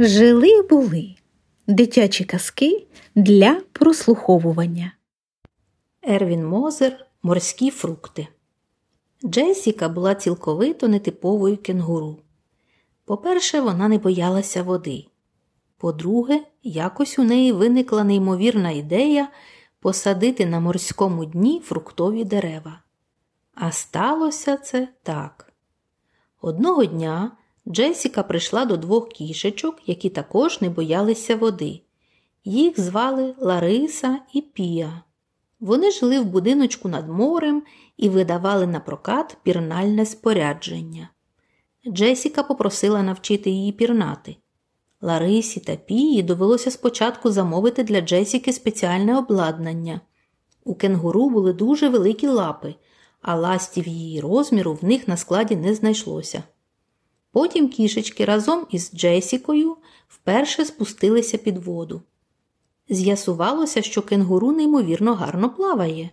Жили 0.00 0.62
були 0.62 1.14
дитячі 1.66 2.24
казки 2.24 2.86
для 3.14 3.60
прослуховування. 3.72 4.92
Ервін 6.02 6.46
Мозер 6.46 7.06
Морські 7.22 7.70
фрукти. 7.70 8.28
Джесіка 9.24 9.88
була 9.88 10.14
цілковито 10.14 10.88
нетиповою 10.88 11.56
кенгуру. 11.56 12.18
По-перше, 13.04 13.60
вона 13.60 13.88
не 13.88 13.98
боялася 13.98 14.62
води. 14.62 15.04
По-друге, 15.76 16.40
якось 16.62 17.18
у 17.18 17.22
неї 17.24 17.52
виникла 17.52 18.04
неймовірна 18.04 18.70
ідея 18.70 19.28
посадити 19.80 20.46
на 20.46 20.60
морському 20.60 21.24
дні 21.24 21.60
фруктові 21.64 22.24
дерева. 22.24 22.80
А 23.54 23.72
сталося 23.72 24.56
це 24.56 24.88
так. 25.02 25.52
Одного 26.40 26.84
дня 26.84 27.37
Джесіка 27.68 28.22
прийшла 28.22 28.64
до 28.64 28.76
двох 28.76 29.08
кішечок, 29.08 29.76
які 29.86 30.10
також 30.10 30.60
не 30.60 30.70
боялися 30.70 31.36
води. 31.36 31.80
Їх 32.44 32.80
звали 32.80 33.34
Лариса 33.38 34.18
і 34.32 34.40
Пія. 34.40 35.02
Вони 35.60 35.90
жили 35.90 36.20
в 36.20 36.24
будиночку 36.24 36.88
над 36.88 37.08
морем 37.08 37.62
і 37.96 38.08
видавали 38.08 38.66
на 38.66 38.80
прокат 38.80 39.36
пірнальне 39.42 40.06
спорядження. 40.06 41.10
Джесіка 41.88 42.42
попросила 42.42 43.02
навчити 43.02 43.50
її 43.50 43.72
пірнати. 43.72 44.36
Ларисі 45.00 45.60
та 45.60 45.76
Пії 45.76 46.22
довелося 46.22 46.70
спочатку 46.70 47.30
замовити 47.30 47.82
для 47.82 48.00
Джесіки 48.00 48.52
спеціальне 48.52 49.18
обладнання. 49.18 50.00
У 50.64 50.74
кенгуру 50.74 51.30
були 51.30 51.52
дуже 51.52 51.88
великі 51.88 52.26
лапи, 52.26 52.74
а 53.22 53.34
ластів 53.34 53.88
її 53.88 54.20
розміру 54.20 54.78
в 54.82 54.84
них 54.84 55.08
на 55.08 55.16
складі 55.16 55.56
не 55.56 55.74
знайшлося. 55.74 56.42
Потім 57.32 57.68
кішечки 57.68 58.24
разом 58.24 58.66
із 58.70 58.90
Джесікою 58.94 59.76
вперше 60.08 60.64
спустилися 60.64 61.38
під 61.38 61.58
воду. 61.58 62.02
З'ясувалося, 62.88 63.82
що 63.82 64.02
кенгуру 64.02 64.52
неймовірно 64.52 65.14
гарно 65.14 65.50
плаває. 65.50 66.10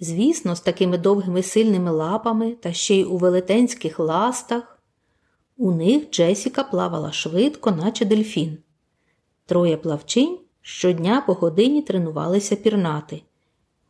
Звісно, 0.00 0.56
з 0.56 0.60
такими 0.60 0.98
довгими 0.98 1.42
сильними 1.42 1.90
лапами 1.90 2.52
та 2.52 2.72
ще 2.72 2.94
й 2.94 3.04
у 3.04 3.16
велетенських 3.16 3.98
ластах. 3.98 4.78
У 5.56 5.72
них 5.72 6.10
Джесіка 6.10 6.64
плавала 6.64 7.12
швидко, 7.12 7.70
наче 7.70 8.04
дельфін. 8.04 8.58
Троє 9.46 9.76
плавчинь 9.76 10.38
щодня 10.62 11.22
по 11.26 11.32
годині 11.32 11.82
тренувалися 11.82 12.56
пірнати. 12.56 13.22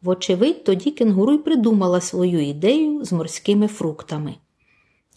Вочевидь, 0.03 0.65
тоді 0.65 0.91
кенгуру 0.91 1.33
й 1.33 1.39
придумала 1.39 2.01
свою 2.01 2.41
ідею 2.41 3.05
з 3.05 3.13
морськими 3.13 3.69
фруктами. 3.69 4.35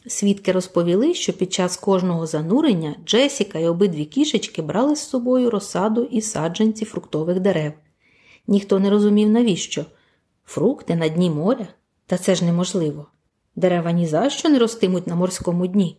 Свідки 0.07 0.51
розповіли, 0.51 1.13
що 1.13 1.33
під 1.33 1.53
час 1.53 1.77
кожного 1.77 2.27
занурення 2.27 2.95
Джесіка 3.05 3.59
і 3.59 3.67
обидві 3.67 4.05
кішечки 4.05 4.61
брали 4.61 4.95
з 4.95 5.09
собою 5.09 5.49
розсаду 5.49 6.03
і 6.03 6.21
саджанці 6.21 6.85
фруктових 6.85 7.39
дерев. 7.39 7.73
Ніхто 8.47 8.79
не 8.79 8.89
розумів, 8.89 9.29
навіщо. 9.29 9.85
Фрукти 10.45 10.95
на 10.95 11.09
дні 11.09 11.29
моря? 11.29 11.67
Та 12.05 12.17
це 12.17 12.35
ж 12.35 12.45
неможливо. 12.45 13.05
Дерева 13.55 13.91
ні 13.91 14.07
за 14.07 14.29
що 14.29 14.49
не 14.49 14.59
ростимуть 14.59 15.07
на 15.07 15.15
морському 15.15 15.67
дні. 15.67 15.97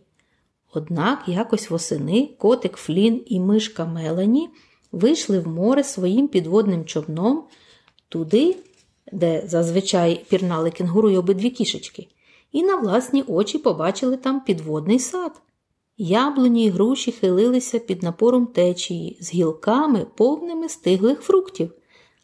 Однак 0.73 1.23
якось 1.27 1.69
восени 1.69 2.29
котик 2.37 2.77
Флін 2.77 3.23
і 3.25 3.39
мишка 3.39 3.85
Мелані 3.85 4.49
вийшли 4.91 5.39
в 5.39 5.47
море 5.47 5.83
своїм 5.83 6.27
підводним 6.27 6.85
човном 6.85 7.43
туди, 8.09 8.55
де 9.11 9.43
зазвичай 9.47 10.25
пірнали 10.29 10.71
кенгуру 10.71 11.09
й 11.09 11.17
обидві 11.17 11.49
кішечки 11.49 12.07
і 12.55 12.63
на 12.63 12.75
власні 12.75 13.23
очі 13.27 13.57
побачили 13.57 14.17
там 14.17 14.41
підводний 14.41 14.99
сад. 14.99 15.41
Яблуні 15.97 16.65
й 16.65 16.69
груші 16.69 17.11
хилилися 17.11 17.79
під 17.79 18.03
напором 18.03 18.47
течії 18.47 19.17
з 19.21 19.33
гілками, 19.33 20.05
повними 20.15 20.69
стиглих 20.69 21.21
фруктів, 21.21 21.73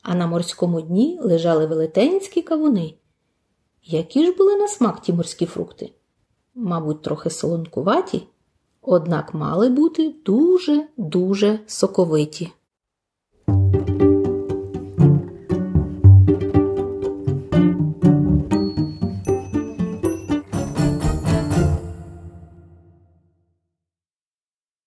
а 0.01 0.16
на 0.16 0.28
морському 0.28 0.81
дні 0.81 1.19
лежали 1.22 1.66
велетенські 1.66 2.41
кавуни. 2.41 2.94
Які 3.83 4.25
ж 4.25 4.31
були 4.31 4.56
на 4.56 4.67
смак 4.67 5.01
ті 5.01 5.13
морські 5.13 5.45
фрукти? 5.45 5.94
Мабуть, 6.56 7.01
трохи 7.01 7.29
солонкуваті, 7.29 8.23
однак 8.81 9.33
мали 9.33 9.69
бути 9.69 10.16
дуже-дуже 10.25 11.59
соковиті. 11.67 12.51